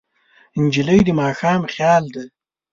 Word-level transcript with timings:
نجلۍ 0.61 0.99
د 1.05 1.09
ماښام 1.19 1.61
خیال 1.73 2.03
ده. 2.13 2.23